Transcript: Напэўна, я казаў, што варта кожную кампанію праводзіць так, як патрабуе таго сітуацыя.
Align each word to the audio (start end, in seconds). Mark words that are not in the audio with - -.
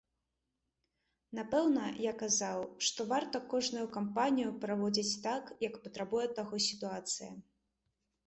Напэўна, 1.39 1.83
я 2.03 2.13
казаў, 2.21 2.63
што 2.87 3.01
варта 3.11 3.41
кожную 3.53 3.85
кампанію 3.97 4.55
праводзіць 4.63 5.21
так, 5.27 5.51
як 5.67 5.77
патрабуе 5.83 6.25
таго 6.39 6.55
сітуацыя. 6.69 7.29